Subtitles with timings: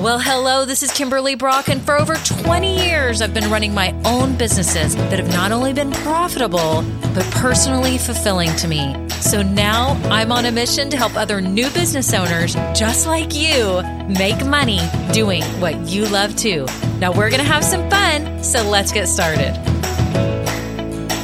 [0.00, 3.92] Well, hello, this is Kimberly Brock, and for over 20 years, I've been running my
[4.06, 8.96] own businesses that have not only been profitable, but personally fulfilling to me.
[9.20, 13.82] So now I'm on a mission to help other new business owners just like you
[14.08, 14.80] make money
[15.12, 16.64] doing what you love to.
[16.98, 19.52] Now we're going to have some fun, so let's get started.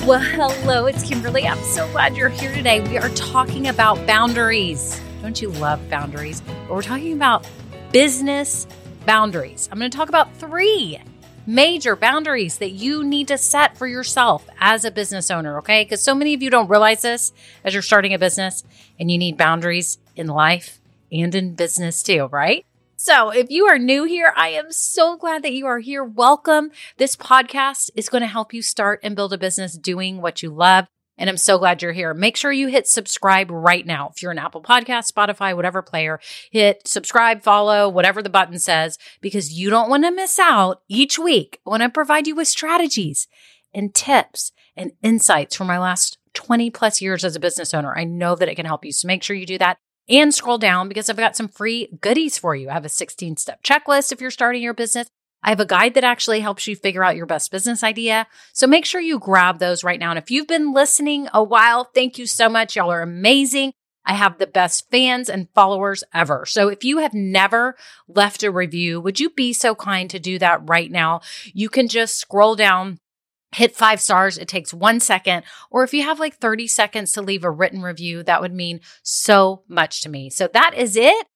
[0.07, 1.49] Well, hello, it's Kimberly.
[1.49, 2.81] I'm so glad you're here today.
[2.81, 5.01] We are talking about boundaries.
[5.23, 6.43] Don't you love boundaries?
[6.43, 7.49] But we're talking about
[7.93, 8.67] business
[9.07, 9.69] boundaries.
[9.71, 11.01] I'm going to talk about three
[11.47, 15.85] major boundaries that you need to set for yourself as a business owner, okay?
[15.85, 17.33] Because so many of you don't realize this
[17.65, 18.65] as you're starting a business
[18.99, 20.81] and you need boundaries in life
[21.13, 22.65] and in business too, right?
[22.99, 26.03] So, if you are new here, I am so glad that you are here.
[26.03, 26.71] Welcome.
[26.97, 30.51] This podcast is going to help you start and build a business doing what you
[30.51, 30.87] love.
[31.19, 32.13] And I'm so glad you're here.
[32.15, 34.11] Make sure you hit subscribe right now.
[34.15, 36.21] If you're an Apple Podcast, Spotify, whatever player,
[36.51, 41.19] hit subscribe, follow, whatever the button says, because you don't want to miss out each
[41.19, 43.29] week when I provide you with strategies
[43.73, 47.97] and tips and insights from my last 20 plus years as a business owner.
[47.97, 48.93] I know that it can help you.
[48.93, 52.39] So make sure you do that and scroll down because I've got some free goodies
[52.39, 52.69] for you.
[52.69, 55.09] I have a 16 step checklist if you're starting your business.
[55.47, 58.27] I have a guide that actually helps you figure out your best business idea.
[58.53, 60.11] So make sure you grab those right now.
[60.11, 62.75] And if you've been listening a while, thank you so much.
[62.75, 63.73] Y'all are amazing.
[64.05, 66.47] I have the best fans and followers ever.
[66.47, 67.77] So if you have never
[68.09, 71.21] left a review, would you be so kind to do that right now?
[71.55, 72.99] You can just scroll down
[73.55, 74.39] hit five stars.
[74.39, 75.45] It takes one second.
[75.71, 78.81] Or if you have like 30 seconds to leave a written review, that would mean
[79.03, 80.29] so much to me.
[80.29, 81.27] So that is it.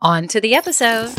[0.00, 1.12] On to the episode.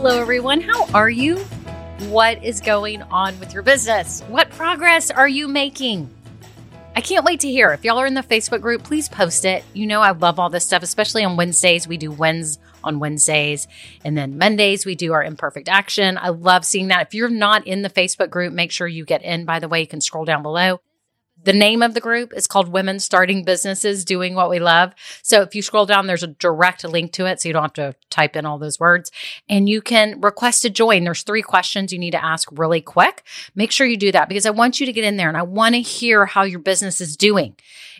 [0.00, 0.60] Hello, everyone.
[0.60, 1.38] How are you?
[2.08, 4.22] What is going on with your business?
[4.28, 6.08] What progress are you making?
[6.94, 7.72] I can't wait to hear.
[7.72, 9.64] If y'all are in the Facebook group, please post it.
[9.72, 11.88] You know, I love all this stuff, especially on Wednesdays.
[11.88, 13.66] We do Wednesdays on Wednesdays.
[14.04, 16.16] And then Mondays, we do our imperfect action.
[16.16, 17.08] I love seeing that.
[17.08, 19.46] If you're not in the Facebook group, make sure you get in.
[19.46, 20.80] By the way, you can scroll down below.
[21.44, 24.92] The name of the group is called Women Starting Businesses Doing What We Love.
[25.22, 27.40] So if you scroll down, there's a direct link to it.
[27.40, 29.12] So you don't have to type in all those words
[29.48, 31.04] and you can request to join.
[31.04, 33.22] There's three questions you need to ask really quick.
[33.54, 35.42] Make sure you do that because I want you to get in there and I
[35.42, 37.56] want to hear how your business is doing.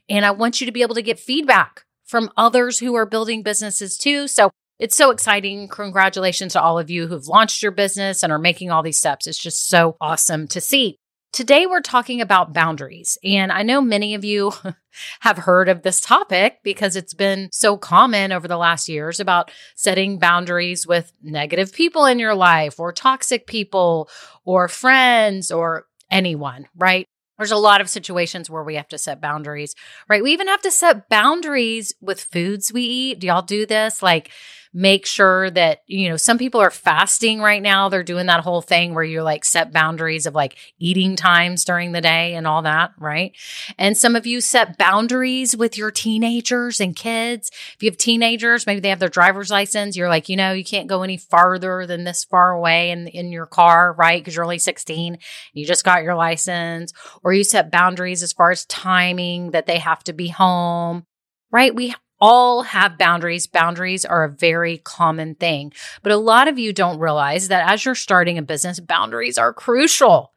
[0.09, 3.43] And I want you to be able to get feedback from others who are building
[3.43, 4.27] businesses too.
[4.27, 5.69] So it's so exciting.
[5.69, 9.27] Congratulations to all of you who've launched your business and are making all these steps.
[9.27, 10.99] It's just so awesome to see.
[11.33, 13.19] Today, we're talking about boundaries.
[13.23, 14.53] And I know many of you
[15.21, 19.51] have heard of this topic because it's been so common over the last years about
[19.77, 24.09] setting boundaries with negative people in your life or toxic people
[24.45, 27.07] or friends or anyone, right?
[27.37, 29.75] There's a lot of situations where we have to set boundaries,
[30.09, 30.23] right?
[30.23, 33.21] We even have to set boundaries with foods we eat.
[33.21, 34.03] Do y'all do this?
[34.03, 34.31] Like,
[34.73, 37.89] make sure that, you know, some people are fasting right now.
[37.89, 41.93] They're doing that whole thing where you like set boundaries of like eating times during
[41.93, 43.33] the day and all that, right?
[43.79, 47.51] And some of you set boundaries with your teenagers and kids.
[47.75, 50.65] If you have teenagers, maybe they have their driver's license, you're like, you know, you
[50.65, 54.21] can't go any farther than this far away in, in your car, right?
[54.21, 55.19] Because you're only 16.
[55.53, 56.93] You just got your license.
[57.23, 61.05] Or you set boundaries as far as timing that they have to be home
[61.51, 61.75] right?
[61.75, 63.47] We all have boundaries.
[63.47, 65.73] Boundaries are a very common thing.
[66.03, 69.53] But a lot of you don't realize that as you're starting a business, boundaries are
[69.53, 70.33] crucial.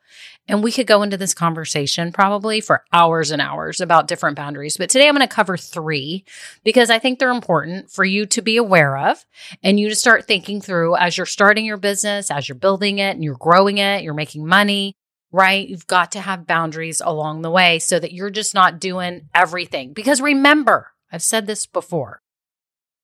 [0.47, 4.75] And we could go into this conversation probably for hours and hours about different boundaries.
[4.75, 6.25] But today I'm going to cover three
[6.64, 9.24] because I think they're important for you to be aware of
[9.64, 13.12] and you to start thinking through as you're starting your business, as you're building it
[13.12, 14.96] and you're growing it, you're making money,
[15.31, 15.68] right?
[15.70, 19.94] You've got to have boundaries along the way so that you're just not doing everything.
[19.94, 22.22] Because remember, I've said this before.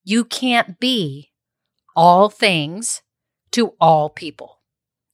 [0.04, 1.30] You can't be
[1.94, 3.02] all things
[3.52, 4.60] to all people.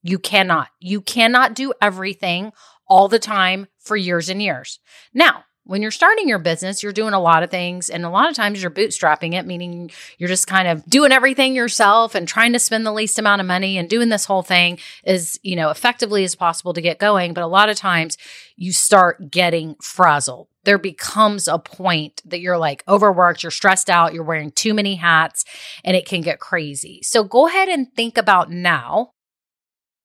[0.03, 0.69] You cannot.
[0.81, 2.53] You cannot do everything
[2.87, 4.79] all the time for years and years.
[5.13, 8.29] Now, when you're starting your business, you're doing a lot of things, and a lot
[8.29, 12.53] of times you're bootstrapping it, meaning you're just kind of doing everything yourself and trying
[12.53, 15.71] to spend the least amount of money and doing this whole thing as, you know,
[15.71, 17.33] effectively as possible to get going.
[17.33, 18.19] But a lot of times
[18.57, 20.49] you start getting frazzled.
[20.65, 24.97] There becomes a point that you're like overworked, you're stressed out, you're wearing too many
[24.97, 25.45] hats,
[25.83, 27.01] and it can get crazy.
[27.03, 29.13] So go ahead and think about now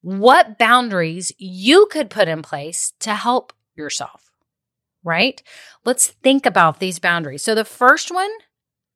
[0.01, 4.28] what boundaries you could put in place to help yourself
[5.03, 5.41] right?
[5.85, 7.43] Let's think about these boundaries.
[7.43, 8.31] So, the first one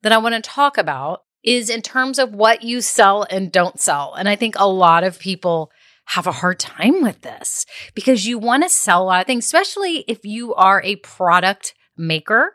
[0.02, 3.80] that I want to talk about is in terms of what you sell and don't
[3.80, 4.14] sell.
[4.14, 5.72] And I think a lot of people
[6.06, 9.46] have a hard time with this because you want to sell a lot of things,
[9.46, 12.54] especially if you are a product maker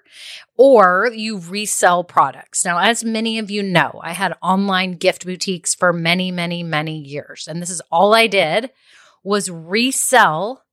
[0.56, 2.64] or you resell products.
[2.64, 6.98] Now, as many of you know, I had online gift boutiques for many, many, many
[6.98, 7.46] years.
[7.48, 8.70] And this is all I did
[9.22, 10.64] was resell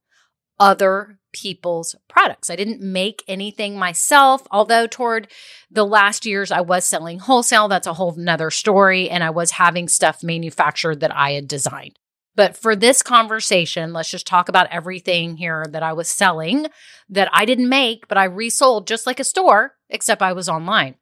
[0.59, 2.49] other people's products.
[2.49, 5.27] I didn't make anything myself, although toward
[5.69, 7.67] the last years I was selling wholesale.
[7.67, 9.09] That's a whole nother story.
[9.09, 11.99] And I was having stuff manufactured that I had designed.
[12.35, 16.67] But for this conversation, let's just talk about everything here that I was selling
[17.09, 20.95] that I didn't make, but I resold just like a store, except I was online.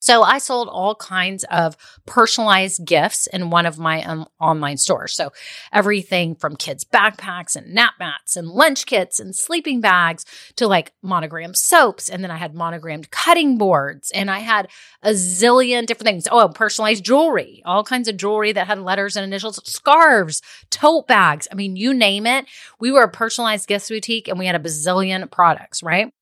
[0.00, 5.14] So I sold all kinds of personalized gifts in one of my um, online stores.
[5.14, 5.32] So
[5.72, 10.24] everything from kids' backpacks and nap mats and lunch kits and sleeping bags
[10.56, 12.08] to like monogrammed soaps.
[12.08, 14.68] And then I had monogrammed cutting boards and I had
[15.02, 16.28] a zillion different things.
[16.30, 21.48] Oh, personalized jewelry, all kinds of jewelry that had letters and initials, scarves, tote bags.
[21.50, 22.46] I mean, you name it.
[22.80, 26.12] We were a personalized gift boutique and we had a bazillion products, right?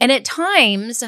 [0.00, 1.04] And at times,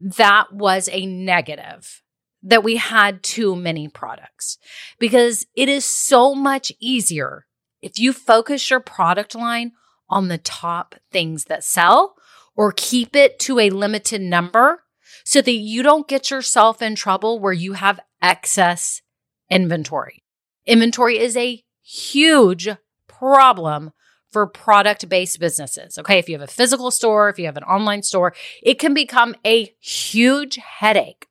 [0.00, 2.02] that was a negative
[2.42, 4.58] that we had too many products
[4.98, 7.46] because it is so much easier
[7.82, 9.72] if you focus your product line
[10.08, 12.14] on the top things that sell
[12.54, 14.82] or keep it to a limited number
[15.24, 19.02] so that you don't get yourself in trouble where you have excess
[19.50, 20.22] inventory.
[20.66, 22.68] Inventory is a huge
[23.08, 23.92] problem
[24.36, 25.96] for product based businesses.
[25.96, 26.18] Okay.
[26.18, 29.34] If you have a physical store, if you have an online store, it can become
[29.46, 31.26] a huge headache.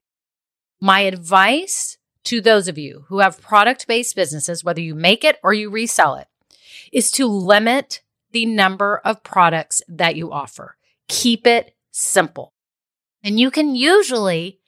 [0.81, 5.37] My advice to those of you who have product based businesses, whether you make it
[5.43, 6.25] or you resell it,
[6.91, 10.75] is to limit the number of products that you offer.
[11.07, 12.53] Keep it simple.
[13.23, 14.61] And you can usually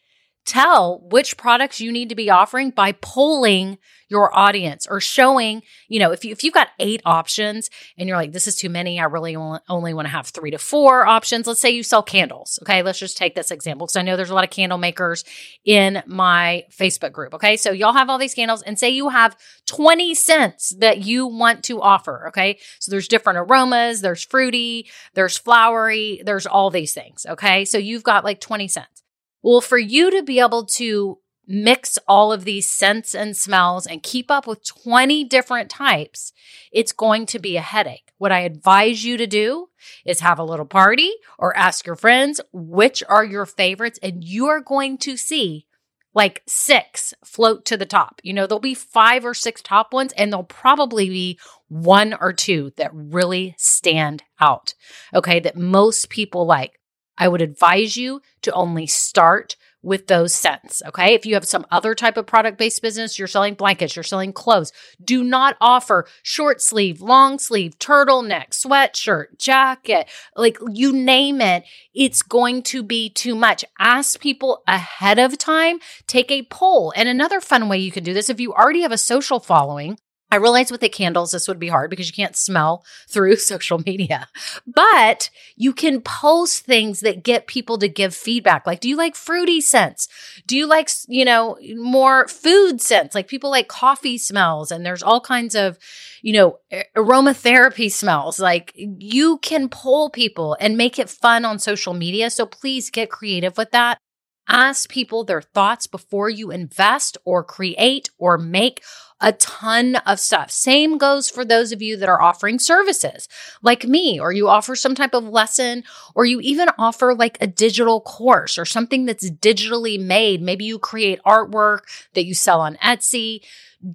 [0.47, 3.77] tell which products you need to be offering by polling
[4.09, 8.17] your audience or showing, you know, if you if you've got eight options and you're
[8.17, 11.45] like, this is too many, I really only want to have three to four options.
[11.45, 12.57] Let's say you sell candles.
[12.63, 15.25] Okay, let's just take this example because I know there's a lot of candle makers
[15.65, 17.33] in my Facebook group.
[17.33, 19.35] Okay, so y'all have all these candles and say you have
[19.65, 22.29] 20 scents that you want to offer.
[22.29, 27.25] Okay, so there's different aromas, there's fruity, there's flowery, there's all these things.
[27.27, 29.03] Okay, so you've got like 20 scents.
[29.47, 34.03] Well, for you to be able to mix all of these scents and smells and
[34.03, 36.33] keep up with 20 different types,
[36.73, 38.11] it's going to be a headache.
[38.17, 39.69] What I advise you to do
[40.05, 44.47] is have a little party or ask your friends which are your favorites, and you
[44.47, 45.65] are going to see
[46.13, 48.19] like six float to the top.
[48.23, 51.39] You know, there'll be five or six top ones, and there'll probably be
[51.69, 54.73] one or two that really stand out.
[55.13, 56.76] Okay, that most people like.
[57.17, 60.81] I would advise you to only start with those scents.
[60.87, 61.13] Okay.
[61.13, 64.33] If you have some other type of product based business, you're selling blankets, you're selling
[64.33, 71.63] clothes, do not offer short sleeve, long sleeve, turtleneck, sweatshirt, jacket, like you name it.
[71.93, 73.63] It's going to be too much.
[73.79, 76.91] Ask people ahead of time, take a poll.
[76.95, 79.97] And another fun way you can do this, if you already have a social following,
[80.29, 83.79] I realize with the candles, this would be hard because you can't smell through social
[83.79, 84.27] media,
[84.65, 88.67] but you can post things that get people to give feedback.
[88.67, 90.07] Like, do you like fruity scents?
[90.45, 93.15] Do you like, you know, more food scents?
[93.15, 95.77] Like people like coffee smells and there's all kinds of,
[96.21, 96.59] you know,
[96.95, 98.39] aromatherapy smells.
[98.39, 102.29] Like you can poll people and make it fun on social media.
[102.29, 103.99] So please get creative with that.
[104.47, 108.81] Ask people their thoughts before you invest or create or make
[109.19, 110.51] a ton of stuff.
[110.51, 113.27] Same goes for those of you that are offering services
[113.61, 115.83] like me, or you offer some type of lesson,
[116.15, 120.41] or you even offer like a digital course or something that's digitally made.
[120.41, 121.81] Maybe you create artwork
[122.13, 123.41] that you sell on Etsy.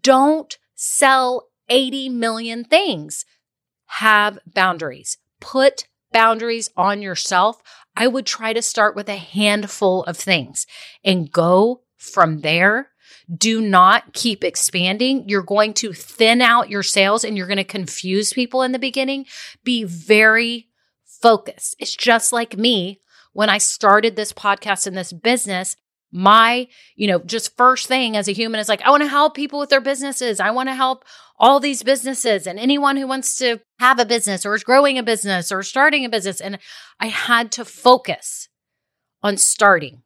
[0.01, 3.25] Don't sell 80 million things.
[3.87, 5.19] Have boundaries.
[5.41, 7.63] Put boundaries on yourself.
[7.97, 10.67] I would try to start with a handful of things
[11.05, 12.93] and go from there
[13.35, 15.29] do not keep expanding.
[15.29, 18.79] You're going to thin out your sales and you're going to confuse people in the
[18.79, 19.27] beginning.
[19.65, 20.69] Be very
[21.05, 21.77] focused.
[21.79, 23.01] It's just like me
[23.33, 25.77] when I started this podcast and this business.
[26.13, 29.35] My, you know, just first thing as a human is like, I want to help
[29.35, 30.41] people with their businesses.
[30.41, 31.05] I want to help
[31.39, 35.03] all these businesses and anyone who wants to have a business or is growing a
[35.03, 36.41] business or starting a business.
[36.41, 36.59] And
[37.01, 38.49] I had to focus
[39.23, 40.03] on starting.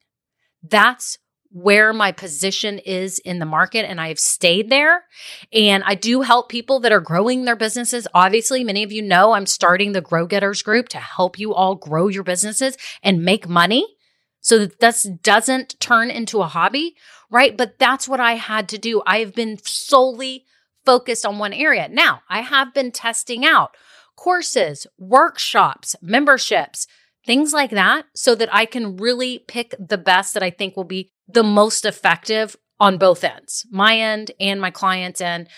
[0.63, 1.19] That's
[1.51, 5.05] where my position is in the market and I have stayed there.
[5.53, 8.07] And I do help people that are growing their businesses.
[8.15, 11.75] Obviously, many of you know I'm starting the Grow Getters group to help you all
[11.75, 13.96] grow your businesses and make money
[14.47, 16.95] so that this doesn't turn into a hobby,
[17.33, 17.57] right?
[17.57, 19.03] But that's what I had to do.
[19.05, 20.45] I have been solely
[20.85, 21.89] focused on one area.
[21.89, 23.73] Now, I have been testing out
[24.15, 26.87] courses, workshops, memberships,
[27.27, 30.85] things like that, so that I can really pick the best that I think will
[30.85, 35.49] be the most effective on both ends, my end and my client's end.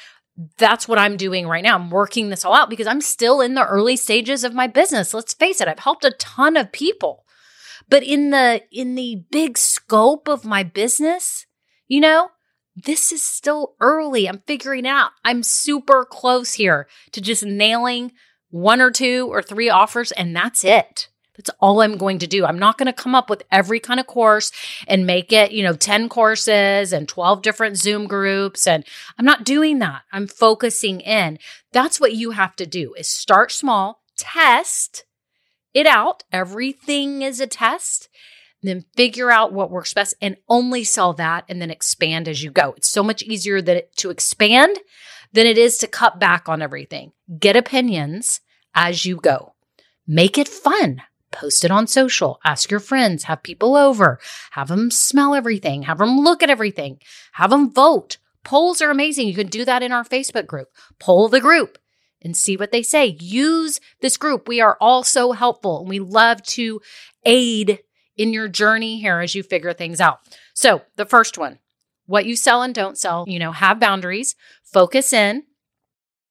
[0.56, 1.74] That's what I'm doing right now.
[1.74, 5.12] I'm working this all out because I'm still in the early stages of my business.
[5.12, 7.26] Let's face it, I've helped a ton of people.
[7.88, 11.46] But in the in the big scope of my business,
[11.86, 12.30] you know,
[12.76, 14.28] this is still early.
[14.28, 15.10] I'm figuring out.
[15.24, 18.12] I'm super close here to just nailing
[18.50, 21.08] one or two or three offers and that's it.
[21.36, 22.44] That's all I'm going to do.
[22.44, 24.50] I'm not going to come up with every kind of course
[24.88, 28.66] and make it, you know, 10 courses and 12 different Zoom groups.
[28.66, 28.84] And
[29.16, 30.02] I'm not doing that.
[30.12, 31.38] I'm focusing in.
[31.72, 35.04] That's what you have to do is start small, test
[35.74, 36.24] it out.
[36.32, 38.08] Everything is a test.
[38.62, 42.50] Then figure out what works best and only sell that and then expand as you
[42.50, 42.74] go.
[42.76, 44.76] It's so much easier that to expand
[45.32, 47.12] than it is to cut back on everything.
[47.38, 48.40] Get opinions
[48.74, 49.54] as you go.
[50.06, 54.18] Make it fun post it on social, ask your friends, have people over,
[54.52, 56.98] have them smell everything, have them look at everything,
[57.32, 58.18] have them vote.
[58.44, 59.28] Polls are amazing.
[59.28, 60.68] You can do that in our Facebook group.
[60.98, 61.78] Poll the group
[62.22, 63.16] and see what they say.
[63.20, 64.48] Use this group.
[64.48, 66.80] We are all so helpful and we love to
[67.24, 67.80] aid
[68.16, 70.20] in your journey here as you figure things out.
[70.54, 71.58] So, the first one,
[72.06, 74.34] what you sell and don't sell, you know, have boundaries,
[74.64, 75.44] focus in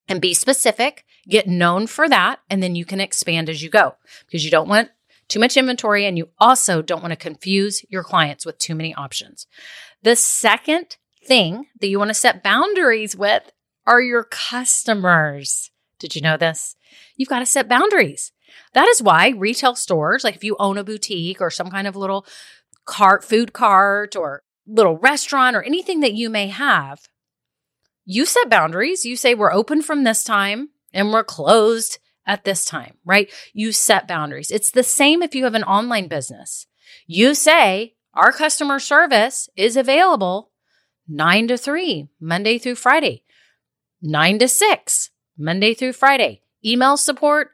[0.09, 3.95] and be specific get known for that, and then you can expand as you go
[4.25, 4.89] because you don't want
[5.27, 8.93] too much inventory and you also don't want to confuse your clients with too many
[8.95, 9.45] options.
[10.03, 13.51] The second thing that you want to set boundaries with
[13.85, 15.71] are your customers.
[15.99, 16.75] Did you know this?
[17.15, 18.31] You've got to set boundaries.
[18.73, 21.95] That is why retail stores, like if you own a boutique or some kind of
[21.95, 22.25] little
[22.85, 26.99] cart, food cart, or little restaurant, or anything that you may have,
[28.05, 29.05] you set boundaries.
[29.05, 33.31] You say, we're open from this time and we're closed at this time, right?
[33.53, 34.51] You set boundaries.
[34.51, 36.67] It's the same if you have an online business.
[37.05, 40.51] You say, our customer service is available
[41.07, 43.23] nine to three, Monday through Friday,
[44.01, 47.51] nine to six, Monday through Friday, email support,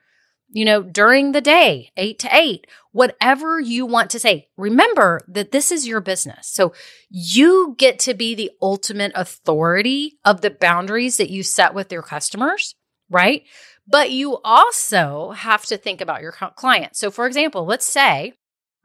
[0.49, 4.49] you know, during the day, eight to eight, whatever you want to say.
[4.55, 6.47] Remember that this is your business.
[6.47, 6.73] So
[7.09, 12.03] you get to be the ultimate authority of the boundaries that you set with your
[12.03, 12.75] customers
[13.13, 13.43] right?
[13.87, 16.95] But you also have to think about your client.
[16.95, 18.33] So, for example, let's say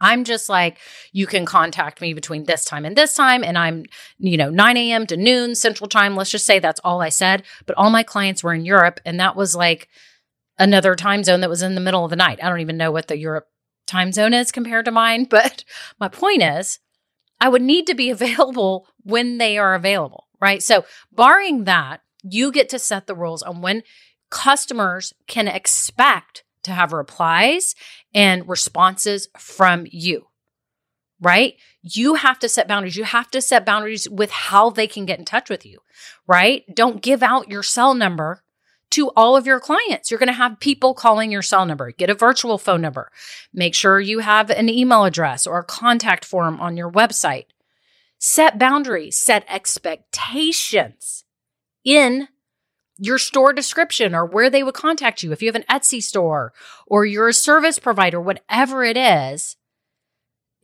[0.01, 0.79] I'm just like,
[1.13, 3.85] you can contact me between this time and this time, and I'm,
[4.19, 5.07] you know, 9 a.m.
[5.07, 6.17] to noon central time.
[6.17, 7.43] Let's just say that's all I said.
[7.67, 9.89] But all my clients were in Europe, and that was like
[10.59, 12.39] another time zone that was in the middle of the night.
[12.43, 13.49] I don't even know what the Europe
[13.87, 15.25] time zone is compared to mine.
[15.31, 15.65] But
[15.99, 16.79] my point is,
[17.41, 20.63] I would need to be available when they are available, right?
[20.63, 23.83] So, barring that, you get to set the rules on when
[24.31, 27.75] customers can expect to have replies
[28.15, 30.27] and responses from you,
[31.21, 31.55] right?
[31.83, 32.97] You have to set boundaries.
[32.97, 35.81] You have to set boundaries with how they can get in touch with you,
[36.27, 36.65] right?
[36.75, 38.43] Don't give out your cell number
[38.91, 40.11] to all of your clients.
[40.11, 41.91] You're going to have people calling your cell number.
[41.91, 43.11] Get a virtual phone number.
[43.53, 47.47] Make sure you have an email address or a contact form on your website.
[48.19, 51.25] Set boundaries, set expectations
[51.85, 52.29] in
[52.99, 55.33] your store description or where they would contact you.
[55.33, 56.53] If you have an Etsy store
[56.87, 59.57] or you're a service provider, whatever it is,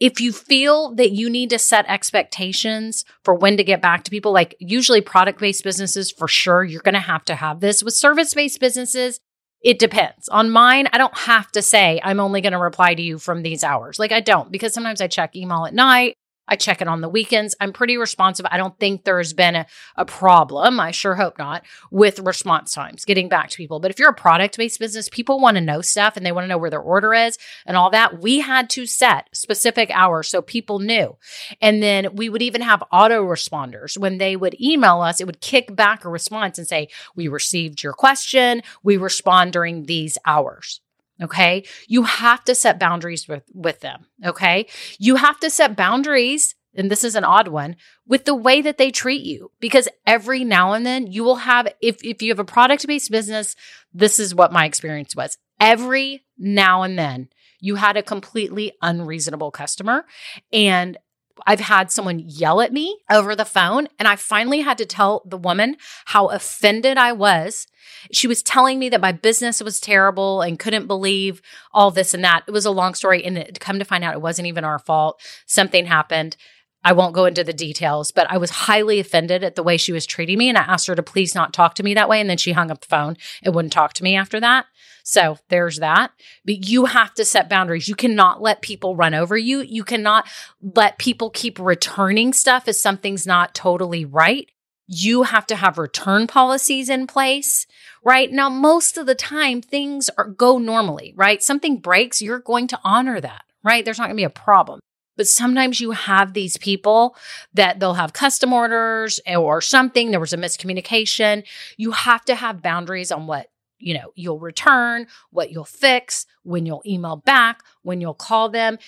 [0.00, 4.10] if you feel that you need to set expectations for when to get back to
[4.10, 7.82] people, like usually product based businesses, for sure, you're going to have to have this.
[7.82, 9.20] With service based businesses,
[9.62, 10.28] it depends.
[10.28, 13.42] On mine, I don't have to say I'm only going to reply to you from
[13.42, 13.98] these hours.
[13.98, 17.08] Like I don't, because sometimes I check email at night I check it on the
[17.08, 17.54] weekends.
[17.60, 18.46] I'm pretty responsive.
[18.50, 23.04] I don't think there's been a, a problem, I sure hope not, with response times,
[23.04, 23.80] getting back to people.
[23.80, 26.44] But if you're a product based business, people want to know stuff and they want
[26.44, 28.20] to know where their order is and all that.
[28.20, 31.16] We had to set specific hours so people knew.
[31.60, 33.98] And then we would even have autoresponders.
[33.98, 37.82] When they would email us, it would kick back a response and say, We received
[37.82, 38.62] your question.
[38.82, 40.80] We respond during these hours.
[41.23, 41.64] Okay.
[41.87, 44.06] You have to set boundaries with, with them.
[44.25, 44.66] Okay.
[44.99, 48.78] You have to set boundaries, and this is an odd one, with the way that
[48.78, 49.52] they treat you.
[49.61, 53.11] Because every now and then you will have, if, if you have a product based
[53.11, 53.54] business,
[53.92, 55.38] this is what my experience was.
[55.61, 57.28] Every now and then
[57.61, 60.04] you had a completely unreasonable customer
[60.52, 60.99] and
[61.46, 65.22] I've had someone yell at me over the phone, and I finally had to tell
[65.26, 65.76] the woman
[66.06, 67.66] how offended I was.
[68.12, 72.24] She was telling me that my business was terrible and couldn't believe all this and
[72.24, 72.44] that.
[72.46, 74.78] It was a long story, and it, come to find out, it wasn't even our
[74.78, 75.20] fault.
[75.46, 76.36] Something happened.
[76.84, 79.92] I won't go into the details, but I was highly offended at the way she
[79.92, 80.50] was treating me.
[80.50, 82.20] And I asked her to please not talk to me that way.
[82.20, 84.66] And then she hung up the phone and wouldn't talk to me after that.
[85.04, 86.12] So there's that.
[86.44, 87.88] But you have to set boundaries.
[87.88, 89.61] You cannot let people run over you.
[89.61, 90.26] You cannot
[90.61, 94.50] let people keep returning stuff if something's not totally right.
[94.87, 97.66] You have to have return policies in place,
[98.02, 98.30] right?
[98.32, 101.42] Now, most of the time things are, go normally, right?
[101.42, 103.84] Something breaks, you're going to honor that, right?
[103.84, 104.80] There's not going to be a problem.
[105.16, 107.16] But sometimes you have these people
[107.52, 110.11] that they'll have custom orders or something.
[110.11, 111.44] There was a miscommunication.
[111.76, 113.46] You have to have boundaries on what
[113.84, 118.78] you know you'll return what you'll fix when you'll email back when you'll call them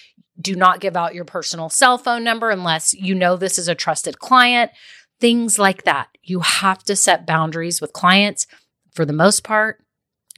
[0.40, 3.74] do not give out your personal cell phone number unless you know this is a
[3.74, 4.70] trusted client
[5.20, 8.46] things like that you have to set boundaries with clients
[8.92, 9.82] for the most part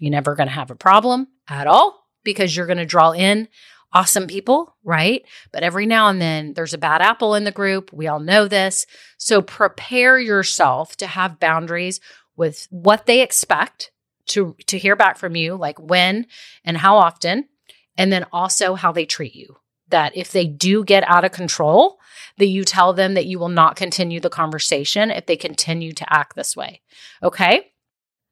[0.01, 3.49] you're never going to have a problem at all because you're going to draw in
[3.93, 5.25] awesome people, right?
[5.51, 7.91] But every now and then there's a bad apple in the group.
[7.93, 8.87] We all know this.
[9.17, 11.99] So prepare yourself to have boundaries
[12.37, 13.91] with what they expect
[14.29, 16.27] to to hear back from you, like when
[16.65, 17.49] and how often,
[17.97, 19.57] and then also how they treat you.
[19.89, 21.99] That if they do get out of control,
[22.37, 26.13] that you tell them that you will not continue the conversation if they continue to
[26.13, 26.83] act this way.
[27.23, 27.73] Okay?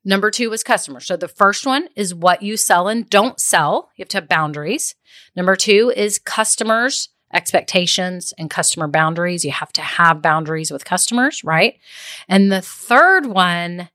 [0.05, 1.01] Number two is customer.
[1.01, 3.91] So the first one is what you sell and don't sell.
[3.97, 4.95] You have to have boundaries.
[5.35, 9.45] Number two is customers, expectations, and customer boundaries.
[9.45, 11.79] You have to have boundaries with customers, right?
[12.29, 13.89] And the third one,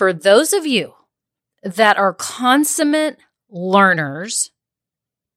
[0.00, 0.94] for those of you
[1.62, 3.18] that are consummate
[3.50, 4.50] learners,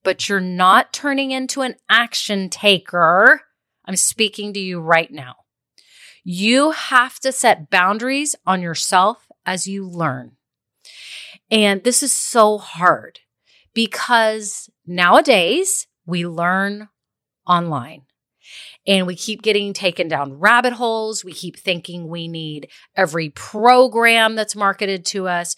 [0.05, 3.41] but you're not turning into an action taker,
[3.83, 5.35] I'm speaking to you right now.
[6.23, 10.37] You have to set boundaries on yourself as you learn.
[11.51, 13.19] And this is so hard
[13.73, 16.87] because nowadays we learn
[17.45, 18.03] online
[18.85, 21.23] and we keep getting taken down rabbit holes.
[21.23, 25.55] We keep thinking we need every program that's marketed to us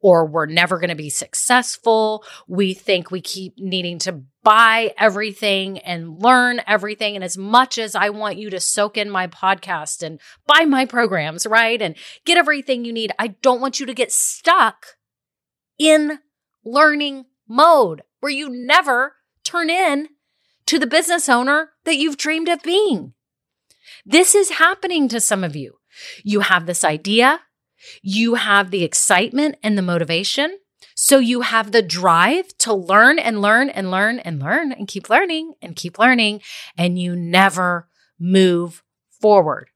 [0.00, 2.22] or we're never going to be successful.
[2.46, 7.16] We think we keep needing to buy everything and learn everything.
[7.16, 10.84] And as much as I want you to soak in my podcast and buy my
[10.84, 11.80] programs, right?
[11.80, 14.86] And get everything you need, I don't want you to get stuck
[15.78, 16.18] in
[16.64, 20.08] learning mode where you never turn in
[20.66, 23.14] to the business owner that you've dreamed of being.
[24.04, 25.78] This is happening to some of you.
[26.22, 27.40] You have this idea,
[28.02, 30.58] you have the excitement and the motivation.
[30.94, 35.10] So you have the drive to learn and learn and learn and learn and keep
[35.10, 36.40] learning and keep learning,
[36.76, 38.82] and you never move
[39.20, 39.68] forward.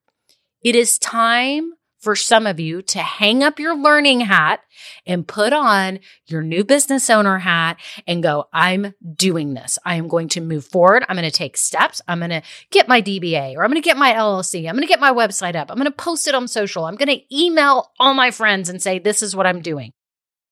[0.62, 4.60] It is time for some of you to hang up your learning hat
[5.06, 9.78] and put on your new business owner hat and go, I'm doing this.
[9.84, 11.04] I am going to move forward.
[11.08, 12.00] I'm going to take steps.
[12.08, 14.66] I'm going to get my DBA or I'm going to get my LLC.
[14.68, 15.70] I'm going to get my website up.
[15.70, 16.86] I'm going to post it on social.
[16.86, 19.92] I'm going to email all my friends and say, this is what I'm doing.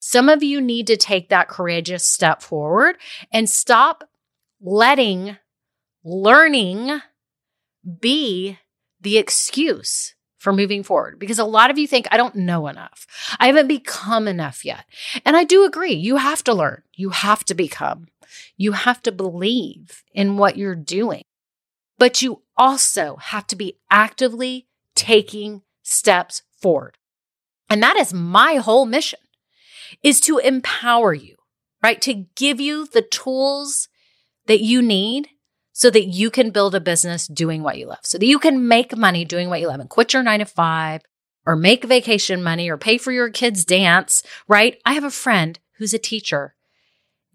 [0.00, 2.96] Some of you need to take that courageous step forward
[3.32, 4.04] and stop
[4.60, 5.36] letting
[6.04, 7.00] learning
[8.00, 8.58] be
[9.00, 13.06] the excuse for moving forward because a lot of you think I don't know enough.
[13.38, 14.84] I haven't become enough yet.
[15.24, 15.94] And I do agree.
[15.94, 16.82] You have to learn.
[16.94, 18.06] You have to become.
[18.56, 21.22] You have to believe in what you're doing.
[21.98, 26.96] But you also have to be actively taking steps forward.
[27.68, 29.18] And that is my whole mission
[30.02, 31.36] is to empower you,
[31.82, 32.00] right?
[32.02, 33.88] To give you the tools
[34.46, 35.28] that you need
[35.78, 38.66] so that you can build a business doing what you love, so that you can
[38.66, 41.02] make money doing what you love and quit your nine to five
[41.46, 44.82] or make vacation money or pay for your kids' dance, right?
[44.84, 46.56] I have a friend who's a teacher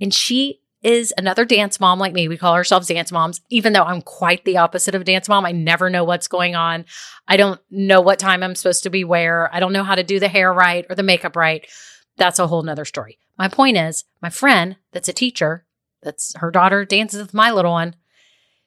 [0.02, 2.28] and she is another dance mom like me.
[2.28, 5.46] We call ourselves dance moms, even though I'm quite the opposite of dance mom.
[5.46, 6.84] I never know what's going on.
[7.26, 9.50] I don't know what time I'm supposed to be where.
[9.56, 11.66] I don't know how to do the hair right or the makeup right.
[12.18, 13.20] That's a whole nother story.
[13.38, 15.66] My point is, my friend that's a teacher,
[16.02, 17.96] that's her daughter dances with my little one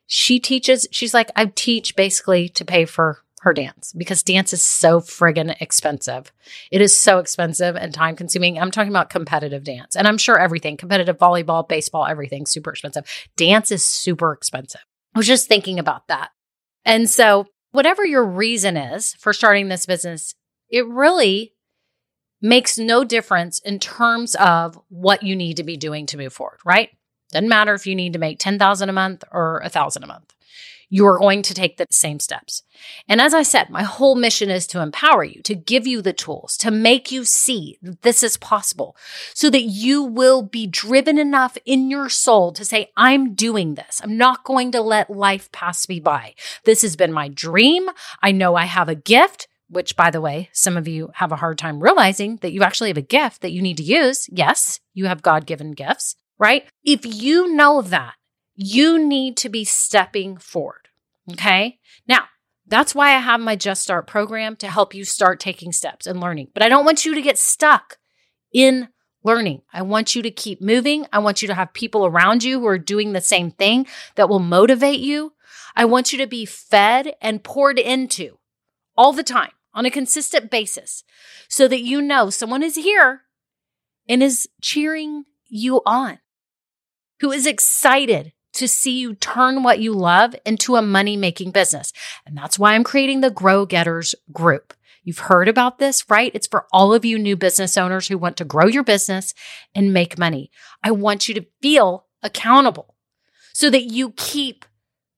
[0.07, 4.62] she teaches, she's like, I teach basically to pay for her dance because dance is
[4.62, 6.33] so friggin' expensive.
[6.73, 8.59] It is so expensive and time consuming.
[8.59, 9.95] I'm talking about competitive dance.
[9.95, 13.05] And I'm sure everything, competitive volleyball, baseball, everything super expensive.
[13.37, 14.81] Dance is super expensive.
[15.14, 16.31] I was just thinking about that.
[16.85, 20.35] And so, whatever your reason is for starting this business,
[20.69, 21.53] it really
[22.40, 26.59] makes no difference in terms of what you need to be doing to move forward,
[26.64, 26.90] right?
[27.31, 30.33] Doesn't matter if you need to make 10,000 a month or a thousand a month.
[30.89, 32.62] you're going to take the same steps.
[33.09, 36.12] And as I said, my whole mission is to empower you, to give you the
[36.12, 38.97] tools, to make you see that this is possible
[39.35, 44.01] so that you will be driven enough in your soul to say, I'm doing this.
[44.03, 46.35] I'm not going to let life pass me by.
[46.65, 47.89] This has been my dream.
[48.23, 49.49] I know I have a gift.
[49.69, 52.91] Which, by the way, some of you have a hard time realizing that you actually
[52.91, 54.29] have a gift that you need to use.
[54.31, 56.64] Yes, you have God given gifts, right?
[56.85, 58.14] If you know that,
[58.55, 60.88] you need to be stepping forward.
[61.33, 61.79] Okay.
[62.09, 62.25] Now,
[62.66, 66.20] that's why I have my Just Start program to help you start taking steps and
[66.20, 66.49] learning.
[66.55, 67.99] But I don't want you to get stuck
[68.53, 68.88] in
[69.22, 69.62] learning.
[69.72, 71.07] I want you to keep moving.
[71.12, 74.29] I want you to have people around you who are doing the same thing that
[74.29, 75.33] will motivate you.
[75.75, 78.38] I want you to be fed and poured into
[78.96, 81.05] all the time on a consistent basis
[81.49, 83.22] so that you know someone is here
[84.09, 86.18] and is cheering you on,
[87.21, 91.93] who is excited to see you turn what you love into a money making business.
[92.25, 94.73] And that's why I'm creating the Grow Getters group.
[95.05, 96.33] You've heard about this, right?
[96.35, 99.35] It's for all of you new business owners who want to grow your business
[99.75, 100.51] and make money.
[100.83, 102.97] I want you to feel accountable
[103.53, 104.65] so that you keep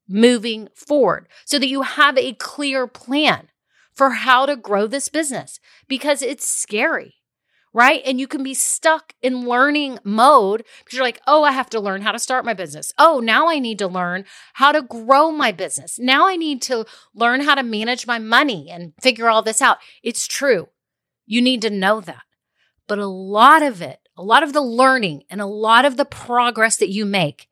[0.08, 3.48] moving forward, so that you have a clear plan
[3.94, 5.58] for how to grow this business
[5.88, 7.14] because it's scary
[7.72, 8.02] right?
[8.04, 11.80] And you can be stuck in learning mode because you're like, oh, I have to
[11.80, 12.92] learn how to start my business.
[12.98, 15.98] Oh, now I need to learn how to grow my business.
[15.98, 19.78] Now I need to learn how to manage my money and figure all this out.
[20.02, 20.68] It's true.
[21.26, 22.22] You need to know that.
[22.86, 26.06] But a lot of it, a lot of the learning and a lot of the
[26.06, 27.48] progress that you make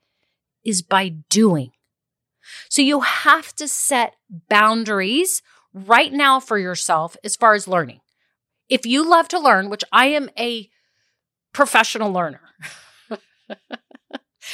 [0.65, 1.71] is by doing.
[2.69, 4.15] So you have to set
[4.49, 8.01] boundaries right now for yourself as far as learning
[8.69, 10.69] if you love to learn, which I am a
[11.53, 12.41] professional learner.
[13.09, 13.19] Does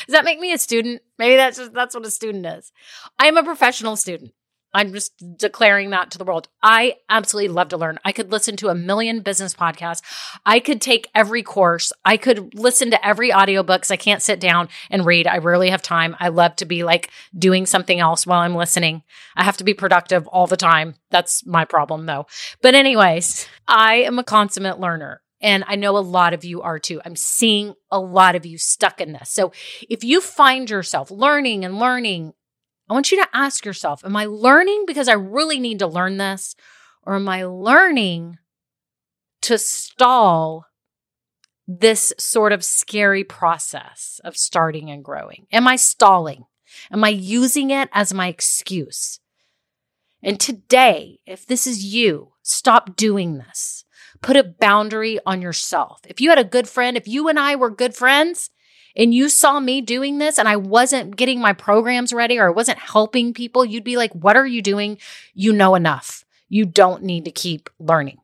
[0.08, 1.02] that make me a student?
[1.18, 2.72] Maybe that's just, that's what a student is.
[3.18, 4.32] I am a professional student.
[4.74, 6.48] I'm just declaring that to the world.
[6.62, 7.98] I absolutely love to learn.
[8.04, 10.02] I could listen to a million business podcasts.
[10.46, 11.92] I could take every course.
[12.04, 13.90] I could listen to every audiobooks.
[13.90, 15.26] I can't sit down and read.
[15.26, 16.16] I rarely have time.
[16.18, 19.02] I love to be like doing something else while I'm listening.
[19.36, 20.94] I have to be productive all the time.
[21.10, 22.26] That's my problem though.
[22.62, 25.22] But anyways, I am a consummate learner.
[25.42, 27.00] And I know a lot of you are too.
[27.04, 29.28] I'm seeing a lot of you stuck in this.
[29.30, 29.52] So
[29.90, 32.34] if you find yourself learning and learning
[32.88, 36.16] I want you to ask yourself Am I learning because I really need to learn
[36.18, 36.54] this?
[37.04, 38.38] Or am I learning
[39.42, 40.66] to stall
[41.66, 45.46] this sort of scary process of starting and growing?
[45.52, 46.44] Am I stalling?
[46.90, 49.20] Am I using it as my excuse?
[50.22, 53.84] And today, if this is you, stop doing this.
[54.20, 56.00] Put a boundary on yourself.
[56.06, 58.50] If you had a good friend, if you and I were good friends,
[58.96, 62.52] and you saw me doing this and I wasn't getting my programs ready or I
[62.52, 64.98] wasn't helping people, you'd be like, What are you doing?
[65.34, 66.24] You know enough.
[66.48, 68.18] You don't need to keep learning.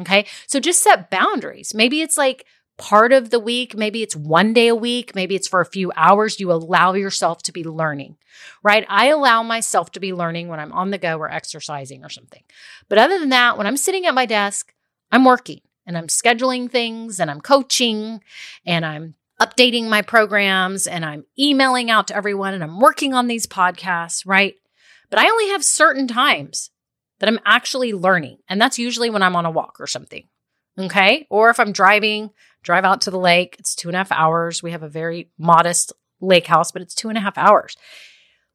[0.00, 0.26] Okay.
[0.46, 1.74] So just set boundaries.
[1.74, 2.46] Maybe it's like
[2.78, 5.92] part of the week, maybe it's one day a week, maybe it's for a few
[5.96, 6.40] hours.
[6.40, 8.16] You allow yourself to be learning,
[8.62, 8.86] right?
[8.88, 12.44] I allow myself to be learning when I'm on the go or exercising or something.
[12.88, 14.72] But other than that, when I'm sitting at my desk,
[15.10, 18.22] I'm working and I'm scheduling things and I'm coaching
[18.64, 23.26] and I'm updating my programs and I'm emailing out to everyone and I'm working on
[23.26, 24.54] these podcasts, right?
[25.10, 26.70] But I only have certain times
[27.20, 28.38] that I'm actually learning.
[28.48, 30.28] And that's usually when I'm on a walk or something.
[30.78, 31.26] Okay.
[31.30, 32.30] Or if I'm driving,
[32.62, 34.62] drive out to the lake, it's two and a half hours.
[34.62, 37.76] We have a very modest lake house, but it's two and a half hours.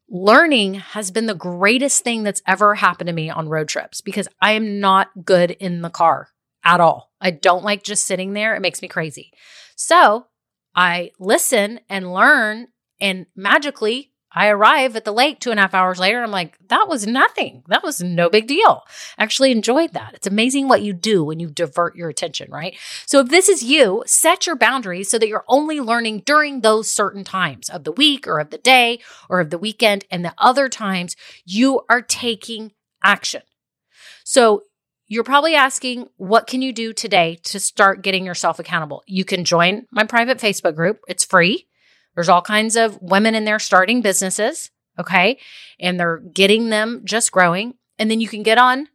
[0.08, 4.28] Learning has been the greatest thing that's ever happened to me on road trips because
[4.40, 6.28] I am not good in the car
[6.62, 7.10] at all.
[7.20, 8.54] I don't like just sitting there.
[8.54, 9.32] It makes me crazy.
[9.76, 10.26] So
[10.74, 12.68] I listen and learn,
[13.00, 16.20] and magically, I arrive at the lake two and a half hours later.
[16.20, 17.62] I'm like, that was nothing.
[17.68, 18.82] That was no big deal.
[19.16, 20.14] Actually enjoyed that.
[20.14, 22.76] It's amazing what you do when you divert your attention, right?
[23.06, 26.90] So if this is you, set your boundaries so that you're only learning during those
[26.90, 30.04] certain times of the week or of the day or of the weekend.
[30.10, 32.72] And the other times you are taking
[33.04, 33.42] action.
[34.24, 34.62] So
[35.06, 39.02] you're probably asking, what can you do today to start getting yourself accountable?
[39.06, 41.00] You can join my private Facebook group.
[41.08, 41.66] It's free.
[42.14, 44.70] There's all kinds of women in there starting businesses.
[44.98, 45.38] Okay.
[45.80, 47.74] And they're getting them just growing.
[47.98, 48.88] And then you can get on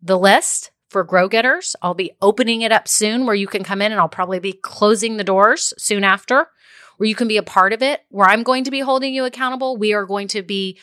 [0.00, 1.76] the list for Grow Getters.
[1.82, 4.52] I'll be opening it up soon where you can come in and I'll probably be
[4.52, 6.48] closing the doors soon after,
[6.96, 9.24] where you can be a part of it, where I'm going to be holding you
[9.24, 9.76] accountable.
[9.76, 10.78] We are going to be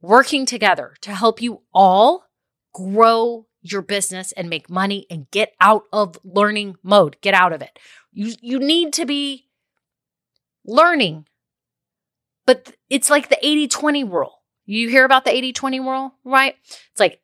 [0.00, 2.24] working together to help you all
[2.72, 7.16] grow your business and make money and get out of learning mode.
[7.20, 7.78] Get out of it.
[8.12, 9.48] You you need to be
[10.64, 11.26] learning.
[12.46, 14.36] But it's like the 80/20 rule.
[14.66, 16.56] You hear about the 80 20 rule, right?
[16.64, 17.20] It's like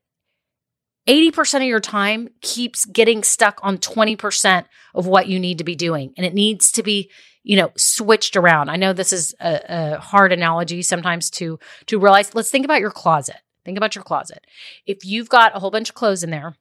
[1.08, 5.74] 80% of your time keeps getting stuck on 20% of what you need to be
[5.74, 6.14] doing.
[6.16, 7.10] And it needs to be,
[7.42, 8.68] you know, switched around.
[8.68, 12.34] I know this is a, a hard analogy sometimes to, to realize.
[12.34, 13.36] Let's think about your closet.
[13.64, 14.46] Think about your closet.
[14.86, 16.56] If you've got a whole bunch of clothes in there,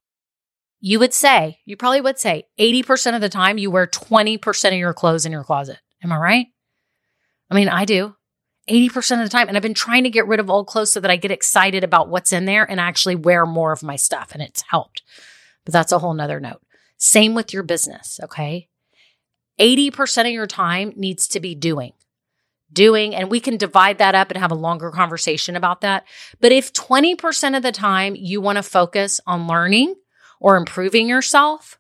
[0.79, 4.73] you would say, you probably would say 80% of the time you wear 20% of
[4.73, 5.77] your clothes in your closet.
[6.03, 6.47] Am I right?
[7.49, 8.15] I mean, I do.
[8.69, 9.47] 80% of the time.
[9.47, 11.83] And I've been trying to get rid of old clothes so that I get excited
[11.83, 14.31] about what's in there and actually wear more of my stuff.
[14.33, 15.03] And it's helped.
[15.65, 16.61] But that's a whole nother note.
[16.97, 18.19] Same with your business.
[18.23, 18.69] Okay.
[19.59, 21.93] 80% of your time needs to be doing,
[22.73, 26.05] doing, and we can divide that up and have a longer conversation about that.
[26.39, 29.95] But if 20% of the time you want to focus on learning
[30.39, 31.77] or improving yourself,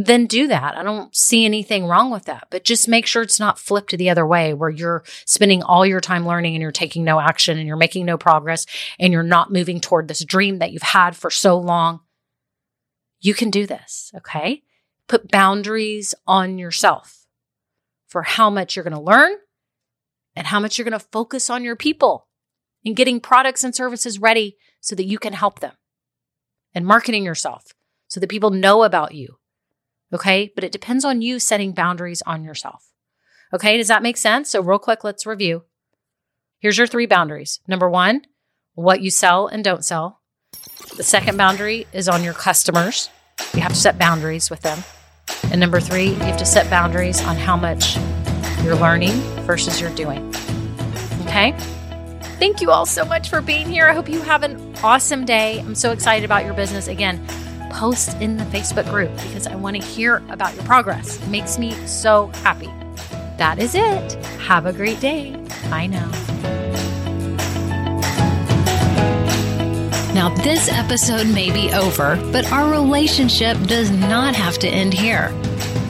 [0.00, 0.76] then do that.
[0.76, 4.10] I don't see anything wrong with that, but just make sure it's not flipped the
[4.10, 7.66] other way where you're spending all your time learning and you're taking no action and
[7.66, 8.64] you're making no progress
[9.00, 11.98] and you're not moving toward this dream that you've had for so long.
[13.20, 14.12] You can do this.
[14.16, 14.62] Okay.
[15.08, 17.26] Put boundaries on yourself
[18.06, 19.32] for how much you're going to learn
[20.38, 22.28] and how much you're going to focus on your people
[22.84, 25.74] and getting products and services ready so that you can help them
[26.74, 27.74] and marketing yourself
[28.06, 29.38] so that people know about you
[30.12, 30.52] Okay.
[30.54, 32.92] But it depends on you setting boundaries on yourself.
[33.52, 33.76] Okay.
[33.76, 34.50] Does that make sense?
[34.50, 35.64] So, real quick, let's review.
[36.60, 37.60] Here's your three boundaries.
[37.68, 38.22] Number one,
[38.74, 40.20] what you sell and don't sell.
[40.96, 43.10] The second boundary is on your customers.
[43.54, 44.82] You have to set boundaries with them.
[45.50, 47.96] And number three, you have to set boundaries on how much
[48.62, 49.12] you're learning
[49.46, 50.34] versus you're doing.
[51.22, 51.54] Okay.
[52.38, 53.88] Thank you all so much for being here.
[53.88, 55.58] I hope you have an awesome day.
[55.58, 56.86] I'm so excited about your business.
[56.86, 57.24] Again,
[57.70, 61.20] post in the Facebook group because I want to hear about your progress.
[61.20, 62.70] It makes me so happy.
[63.38, 64.12] That is it.
[64.40, 65.36] Have a great day.
[65.70, 66.10] Bye now.
[70.14, 75.32] Now, this episode may be over, but our relationship does not have to end here.